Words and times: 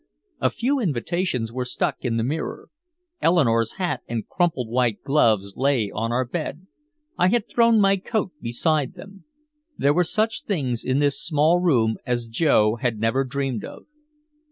A 0.39 0.49
few 0.49 0.79
invitations 0.79 1.53
were 1.53 1.63
stuck 1.63 1.97
in 2.01 2.17
the 2.17 2.23
mirror. 2.23 2.69
Eleanore's 3.21 3.73
hat 3.73 4.01
and 4.07 4.27
crumpled 4.27 4.67
white 4.67 5.03
gloves 5.03 5.53
lay 5.55 5.91
on 5.91 6.11
our 6.11 6.25
bed. 6.25 6.65
I 7.19 7.27
had 7.27 7.47
thrown 7.47 7.79
my 7.79 7.97
coat 7.97 8.31
beside 8.41 8.95
them. 8.95 9.25
There 9.77 9.93
were 9.93 10.03
such 10.03 10.45
things 10.45 10.83
in 10.83 10.97
this 10.97 11.21
small 11.23 11.59
room 11.59 11.97
as 12.03 12.27
Joe 12.27 12.77
had 12.77 12.99
never 12.99 13.23
dreamed 13.23 13.63
of. 13.63 13.85